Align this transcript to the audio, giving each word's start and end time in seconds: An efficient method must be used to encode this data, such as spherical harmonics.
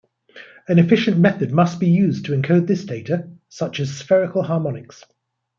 An 0.67 0.79
efficient 0.79 1.19
method 1.19 1.51
must 1.51 1.79
be 1.79 1.87
used 1.87 2.25
to 2.25 2.31
encode 2.33 2.65
this 2.65 2.85
data, 2.85 3.29
such 3.49 3.79
as 3.79 3.93
spherical 3.95 4.41
harmonics. 4.41 5.03